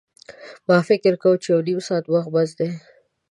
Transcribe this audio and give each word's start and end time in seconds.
ما 0.67 0.77
فکر 0.89 1.13
کاوه 1.21 1.45
یو 1.51 1.59
نیم 1.67 1.79
ساعت 1.87 2.05
وخت 2.09 2.29
بس 2.33 2.49
دی. 2.57 2.69